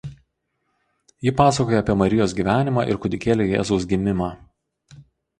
Ji 1.25 1.33
pasakoja 1.41 1.81
apie 1.83 1.95
Marijos 2.01 2.33
gyvenimą 2.39 2.85
ir 2.93 2.99
kūdikėlio 3.03 3.47
Jėzaus 3.51 3.85
gimimą. 3.93 4.31